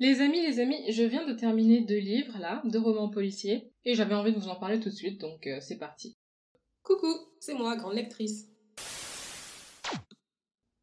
[0.00, 3.94] Les amis, les amis, je viens de terminer deux livres là, deux romans policiers, et
[3.94, 6.16] j'avais envie de vous en parler tout de suite, donc euh, c'est parti.
[6.82, 8.48] Coucou, c'est moi, grande lectrice.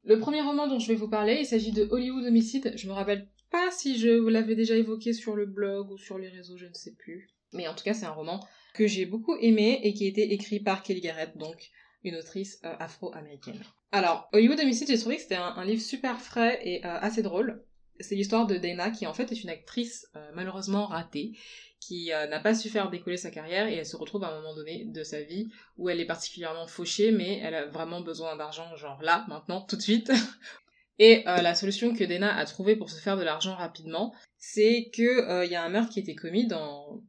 [0.03, 2.73] Le premier roman dont je vais vous parler, il s'agit de Hollywood Homicide.
[2.75, 6.17] Je me rappelle pas si je vous l'avais déjà évoqué sur le blog ou sur
[6.17, 7.29] les réseaux, je ne sais plus.
[7.53, 8.39] Mais en tout cas, c'est un roman
[8.73, 11.69] que j'ai beaucoup aimé et qui a été écrit par Kelly Garrett, donc
[12.03, 13.61] une autrice euh, afro-américaine.
[13.91, 17.63] Alors, Hollywood Homicide, j'ai trouvé que c'était un, livre super frais et euh, assez drôle.
[18.01, 21.33] C'est l'histoire de Dana qui en fait est une actrice euh, malheureusement ratée
[21.79, 24.53] qui n'a pas su faire décoller sa carrière et elle se retrouve à un moment
[24.53, 28.75] donné de sa vie où elle est particulièrement fauchée mais elle a vraiment besoin d'argent
[28.75, 30.11] genre là, maintenant, tout de suite.
[30.99, 35.43] et la solution que Dana a trouvée pour se faire de l'argent rapidement, c'est que
[35.43, 37.01] il y a un meurtre qui a été commis dans,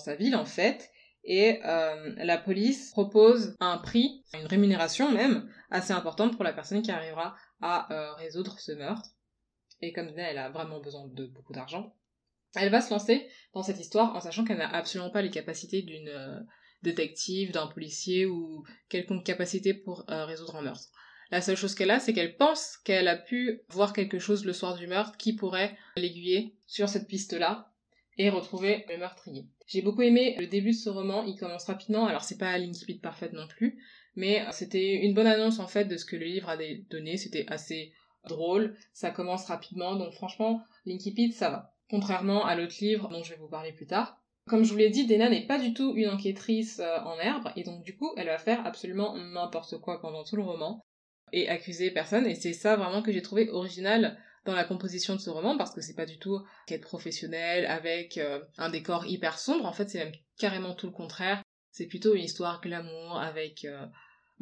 [0.00, 0.90] sa ville en fait
[1.24, 6.82] et euh, la police propose un prix, une rémunération même, assez importante pour la personne
[6.82, 9.10] qui arrivera à euh, résoudre ce meurtre.
[9.82, 11.94] Et comme elle a vraiment besoin de beaucoup d'argent,
[12.54, 15.82] elle va se lancer dans cette histoire en sachant qu'elle n'a absolument pas les capacités
[15.82, 16.40] d'une euh,
[16.82, 20.90] détective, d'un policier ou quelconque capacité pour résoudre un meurtre.
[21.32, 24.52] La seule chose qu'elle a, c'est qu'elle pense qu'elle a pu voir quelque chose le
[24.52, 27.72] soir du meurtre qui pourrait l'aiguiller sur cette piste-là
[28.18, 29.46] et retrouver le meurtrier.
[29.66, 32.98] J'ai beaucoup aimé le début de ce roman, il commence rapidement, alors c'est pas l'incipit
[32.98, 33.82] parfaite non plus,
[34.14, 36.58] mais c'était une bonne annonce en fait de ce que le livre a
[36.90, 37.94] donné, c'était assez
[38.28, 41.74] drôle, ça commence rapidement, donc franchement, l'incipit ça va.
[41.90, 44.18] Contrairement à l'autre livre dont je vais vous parler plus tard.
[44.48, 47.50] Comme je vous l'ai dit, Dena n'est pas du tout une enquêtrice euh, en herbe,
[47.54, 50.80] et donc du coup, elle va faire absolument n'importe quoi pendant tout le roman,
[51.32, 55.20] et accuser personne, et c'est ça vraiment que j'ai trouvé original dans la composition de
[55.20, 59.38] ce roman parce que c'est pas du tout quête professionnelle avec euh, un décor hyper
[59.38, 59.66] sombre.
[59.66, 61.42] En fait, c'est même carrément tout le contraire.
[61.70, 63.64] C'est plutôt une histoire glamour avec.
[63.64, 63.86] Euh,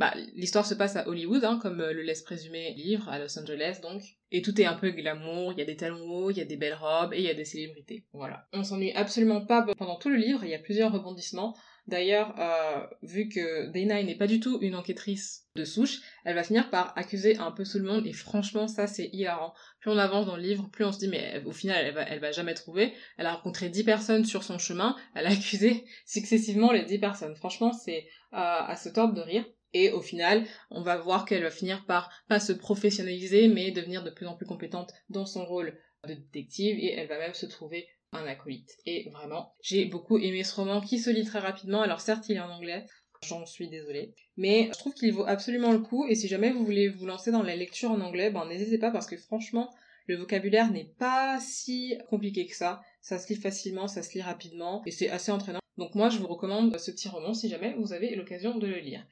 [0.01, 3.19] bah, l'histoire se passe à Hollywood, hein, comme euh, le laisse présumer le livre, à
[3.19, 4.03] Los Angeles donc.
[4.33, 6.47] Et tout est un peu glamour, il y a des talons hauts, il y a
[6.47, 8.07] des belles robes et il y a des célébrités.
[8.15, 8.49] Voilà.
[8.55, 11.55] On s'ennuie absolument pas pendant tout le livre, il y a plusieurs rebondissements.
[11.87, 16.45] D'ailleurs, euh, vu que Dana n'est pas du tout une enquêtrice de souche, elle va
[16.45, 19.53] finir par accuser un peu tout le monde et franchement ça c'est hilarant.
[19.81, 22.19] Plus on avance dans le livre, plus on se dit mais au final elle va,
[22.19, 22.95] va jamais trouver.
[23.19, 27.37] Elle a rencontré 10 personnes sur son chemin, elle a accusé successivement les 10 personnes.
[27.37, 29.45] Franchement c'est euh, à se tordre de rire.
[29.73, 34.03] Et au final, on va voir qu'elle va finir par pas se professionnaliser, mais devenir
[34.03, 37.47] de plus en plus compétente dans son rôle de détective, et elle va même se
[37.47, 38.77] trouver un acolyte.
[38.87, 41.83] Et vraiment, j'ai beaucoup aimé ce roman qui se lit très rapidement.
[41.83, 42.85] Alors certes, il est en anglais,
[43.23, 44.15] j'en suis désolée.
[44.37, 47.31] Mais je trouve qu'il vaut absolument le coup, et si jamais vous voulez vous lancer
[47.31, 49.73] dans la lecture en anglais, ben n'hésitez pas parce que franchement,
[50.07, 52.81] le vocabulaire n'est pas si compliqué que ça.
[53.01, 55.61] Ça se lit facilement, ça se lit rapidement, et c'est assez entraînant.
[55.79, 58.79] Donc moi, je vous recommande ce petit roman si jamais vous avez l'occasion de le
[58.79, 59.07] lire.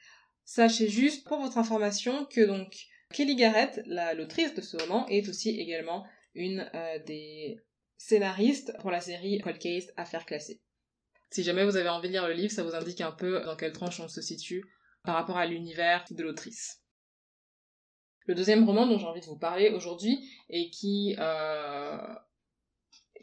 [0.48, 3.82] Sachez juste, pour votre information, que donc Kelly Garrett,
[4.16, 7.60] l'autrice de ce roman, est aussi également une euh, des
[7.98, 10.62] scénariste pour la série Cold Case Affaires classées.
[11.30, 13.56] Si jamais vous avez envie de lire le livre, ça vous indique un peu dans
[13.56, 14.64] quelle tranche on se situe
[15.04, 16.80] par rapport à l'univers de l'autrice.
[18.24, 22.14] Le deuxième roman dont j'ai envie de vous parler aujourd'hui et qui euh,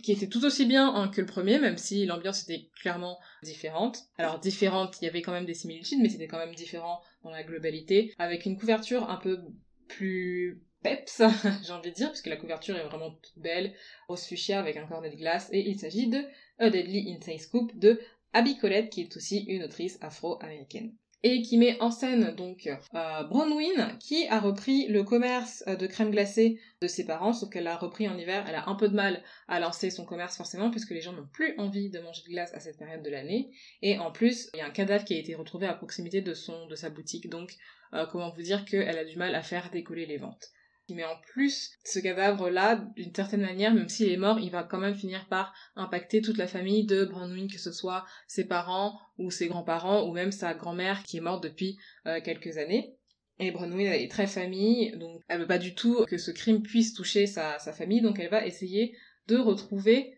[0.04, 4.04] qui était tout aussi bien hein, que le premier, même si l'ambiance était clairement différente.
[4.18, 7.32] Alors différente, il y avait quand même des similitudes, mais c'était quand même différent dans
[7.32, 9.40] la globalité, avec une couverture un peu
[9.88, 11.22] plus peps,
[11.66, 13.74] j'ai envie de dire, puisque la couverture est vraiment toute belle,
[14.08, 16.24] rose fuchsia avec un cornet de glace, et il s'agit de
[16.60, 18.00] A Deadly Inside Scoop de
[18.34, 20.94] Abby Colette, qui est aussi une autrice afro-américaine
[21.26, 25.88] et qui met en scène donc euh, Bronwyn qui a repris le commerce euh, de
[25.88, 28.88] crème glacée de ses parents, sauf qu'elle l'a repris en hiver, elle a un peu
[28.88, 32.22] de mal à lancer son commerce forcément puisque les gens n'ont plus envie de manger
[32.28, 33.50] de glace à cette période de l'année,
[33.82, 36.36] et en plus il y a un cadavre qui a été retrouvé à proximité de
[36.36, 37.56] sa boutique, donc
[37.94, 40.52] euh, comment vous dire qu'elle a du mal à faire décoller les ventes.
[40.90, 44.78] Mais en plus, ce cadavre-là, d'une certaine manière, même s'il est mort, il va quand
[44.78, 49.32] même finir par impacter toute la famille de Bronwyn, que ce soit ses parents ou
[49.32, 52.96] ses grands-parents ou même sa grand-mère qui est morte depuis euh, quelques années.
[53.40, 56.94] Et Bronwyn est très famille, donc elle veut pas du tout que ce crime puisse
[56.94, 58.96] toucher sa, famille, donc elle va essayer
[59.28, 60.14] de retrouver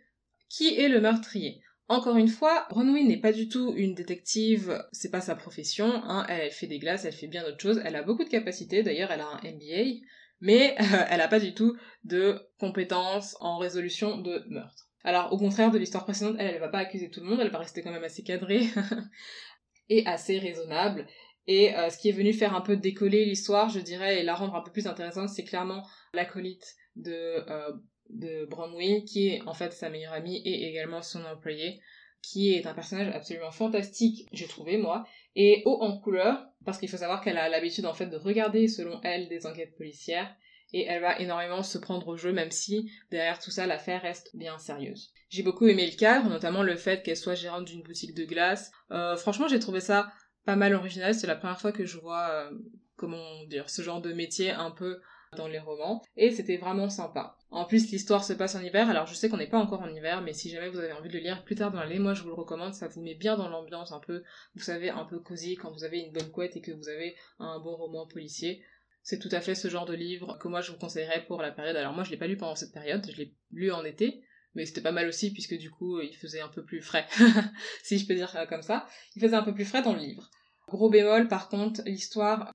[0.49, 1.61] qui est le meurtrier.
[1.87, 6.25] Encore une fois, Bronwyn n'est pas du tout une détective, c'est pas sa profession, hein.
[6.27, 9.11] elle, fait des glaces, elle fait bien d'autres choses, elle a beaucoup de capacités, d'ailleurs
[9.11, 10.03] elle a un MBA,
[10.39, 10.75] mais
[11.09, 14.87] elle n'a pas du tout de compétences en résolution de meurtre.
[15.03, 17.51] Alors au contraire de l'histoire précédente, elle ne va pas accuser tout le monde, elle
[17.51, 18.65] va rester quand même assez cadrée
[19.89, 21.07] et assez raisonnable.
[21.47, 24.35] Et euh, ce qui est venu faire un peu décoller l'histoire, je dirais, et la
[24.35, 27.13] rendre un peu plus intéressante, c'est clairement l'acolyte de,
[27.49, 27.71] euh,
[28.09, 31.79] de Bronwyn, qui est en fait sa meilleure amie et également son employé,
[32.21, 36.89] qui est un personnage absolument fantastique, j'ai trouvé moi, et haut en couleur, parce qu'il
[36.89, 40.35] faut savoir qu'elle a l'habitude en fait de regarder selon elle des enquêtes policières
[40.73, 44.35] et elle va énormément se prendre au jeu, même si derrière tout ça, l'affaire reste
[44.35, 45.13] bien sérieuse.
[45.29, 48.71] J'ai beaucoup aimé le cadre, notamment le fait qu'elle soit gérante d'une boutique de glace.
[48.91, 50.11] Euh, franchement, j'ai trouvé ça
[50.45, 51.13] pas mal original.
[51.13, 52.51] C'est la première fois que je vois, euh,
[52.95, 54.99] comment dire, ce genre de métier un peu
[55.35, 56.01] dans les romans.
[56.15, 57.35] Et c'était vraiment sympa.
[57.49, 58.89] En plus, l'histoire se passe en hiver.
[58.89, 61.09] Alors, je sais qu'on n'est pas encore en hiver, mais si jamais vous avez envie
[61.09, 62.73] de le lire plus tard dans l'année, moi, je vous le recommande.
[62.73, 64.23] Ça vous met bien dans l'ambiance un peu,
[64.55, 67.15] vous savez, un peu cosy quand vous avez une bonne couette et que vous avez
[67.39, 68.63] un bon roman policier.
[69.03, 71.51] C'est tout à fait ce genre de livre que moi, je vous conseillerais pour la
[71.51, 71.75] période.
[71.75, 73.09] Alors, moi, je l'ai pas lu pendant cette période.
[73.09, 74.21] Je l'ai lu en été.
[74.55, 77.05] Mais c'était pas mal aussi, puisque du coup, il faisait un peu plus frais.
[77.83, 78.87] si je peux dire comme ça.
[79.15, 80.29] Il faisait un peu plus frais dans le livre.
[80.67, 82.51] Gros bémol, par contre, l'histoire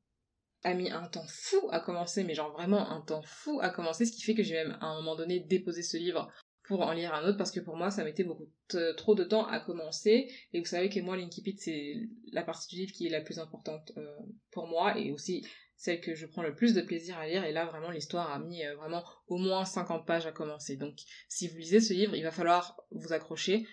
[0.65, 4.05] a mis un temps fou à commencer, mais genre vraiment un temps fou à commencer,
[4.07, 6.31] ce qui fait que j'ai même à un moment donné déposé ce livre
[6.65, 8.49] pour en lire un autre, parce que pour moi ça mettait beaucoup
[8.97, 11.97] trop de temps à commencer, et vous savez que moi l'Inkipit c'est
[12.33, 14.07] la partie du livre qui est la plus importante euh,
[14.51, 15.45] pour moi, et aussi
[15.77, 18.39] celle que je prends le plus de plaisir à lire, et là vraiment l'histoire a
[18.39, 20.95] mis euh, vraiment au moins 50 pages à commencer, donc
[21.29, 23.67] si vous lisez ce livre, il va falloir vous accrocher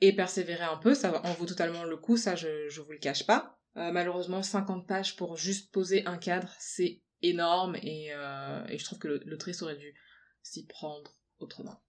[0.00, 2.98] et persévérer un peu, ça en vaut totalement le coup, ça je, je vous le
[2.98, 8.66] cache pas, euh, malheureusement, 50 pages pour juste poser un cadre, c'est énorme et, euh,
[8.76, 9.94] je trouve que l'autrice aurait dû
[10.42, 11.82] s'y prendre autrement.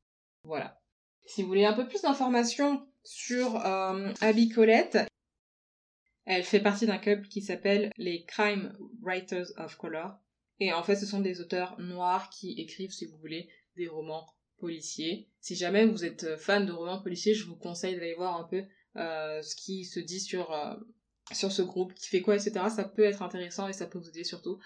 [0.44, 0.82] Voilà.
[1.26, 5.00] Si vous voulez un peu plus d'informations sur euh, Abby Colette,
[6.26, 10.16] elle fait partie d'un club qui s'appelle les Crime Writers of Color.
[10.60, 14.26] Et en fait, ce sont des auteurs noirs qui écrivent, si vous voulez, des romans
[14.58, 15.30] policiers.
[15.42, 18.64] Si jamais vous êtes fan de romans policiers, je vous conseille d'aller voir un peu
[18.96, 20.54] ce qui se dit sur
[21.32, 22.66] sur ce groupe, qui fait quoi, etc.
[22.70, 24.60] Ça peut être intéressant et ça peut vous aider surtout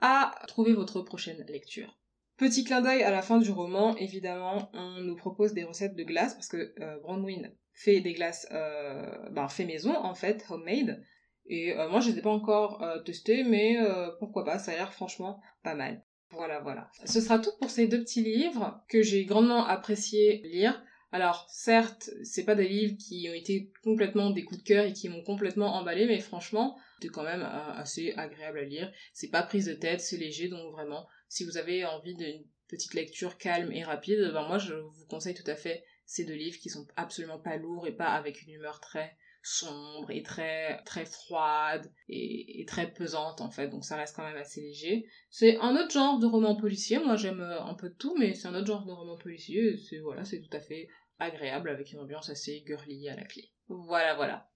[0.00, 1.98] à trouver votre prochaine lecture.
[2.36, 6.04] Petit clin d'œil à la fin du roman, évidemment, on nous propose des recettes de
[6.04, 11.02] glace parce que euh, Bronwyn fait des glaces euh, ben, fait maison en fait, homemade.
[11.46, 13.78] Et euh, moi je les ai pas encore euh, testées, mais
[14.18, 16.02] pourquoi pas, ça a l'air franchement pas mal.
[16.32, 16.88] Voilà, voilà.
[17.06, 20.80] Ce sera tout pour ces deux petits livres que j'ai grandement apprécié lire.
[21.12, 24.92] Alors, certes, c'est pas des livres qui ont été complètement des coups de cœur et
[24.92, 28.92] qui m'ont complètement emballé, mais franchement, c'est quand même euh, assez agréable à lire.
[29.12, 32.94] C'est pas prise de tête, c'est léger, donc vraiment, si vous avez envie d'une petite
[32.94, 36.58] lecture calme et rapide, ben moi je vous conseille tout à fait ces deux livres
[36.58, 41.04] qui sont absolument pas lourds et pas avec une humeur très sombre et très très
[41.04, 43.68] froide et, très pesante en fait.
[43.68, 45.06] Donc ça reste quand même assez léger.
[45.30, 46.98] C'est un autre genre de roman policier.
[46.98, 49.76] Moi j'aime euh, un peu de tout mais c'est un autre genre de roman policier.
[49.76, 50.88] C'est voilà c'est tout à fait
[51.18, 53.50] agréable avec une ambiance assez girly à la clé.
[53.68, 54.48] Voilà voilà.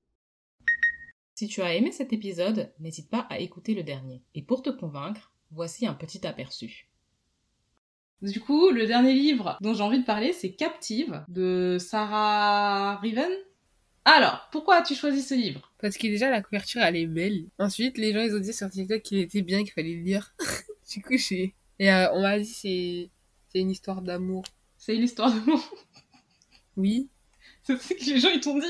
[1.34, 4.22] Si tu as aimé cet épisode n'hésite pas à écouter le dernier.
[4.34, 6.88] Et pour te convaincre voici un petit aperçu.
[8.22, 13.30] Du coup, le dernier livre dont j'ai envie de parler, c'est Captive de Sarah Riven,
[14.04, 15.72] alors, pourquoi as-tu choisi ce livre?
[15.80, 17.46] Parce que déjà la couverture elle est belle.
[17.58, 20.34] Ensuite, les gens ils ont dit sur TikTok qu'il était bien, qu'il fallait le lire.
[20.90, 21.54] du coup, j'ai...
[21.78, 23.10] Et euh, on m'a dit c'est
[23.48, 24.44] c'est une histoire d'amour.
[24.76, 25.60] C'est une histoire d'amour
[26.76, 27.08] Oui.
[27.62, 28.66] C'est ce que les gens ils t'ont dit?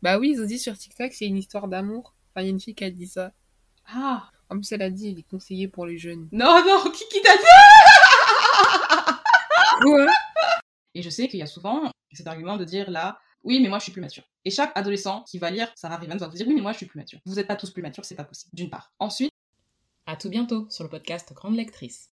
[0.00, 2.14] Bah oui, ils ont dit sur TikTok c'est une histoire d'amour.
[2.30, 3.32] Enfin, il y a une fille qui a dit ça.
[3.86, 6.28] Ah En plus, elle a dit il est conseillé pour les jeunes.
[6.32, 7.42] Non, non, qui, qui t'a dit?
[9.82, 10.06] Quoi?
[10.94, 13.78] Et je sais qu'il y a souvent cet argument de dire là, oui, mais moi
[13.78, 14.24] je suis plus mature.
[14.44, 16.78] Et chaque adolescent qui va lire Sarah Riven va vous dire oui, mais moi je
[16.78, 17.20] suis plus mature.
[17.24, 18.50] Vous n'êtes pas tous plus matures, c'est pas possible.
[18.54, 18.92] D'une part.
[18.98, 19.32] Ensuite,
[20.06, 22.10] à tout bientôt sur le podcast Grande Lectrice.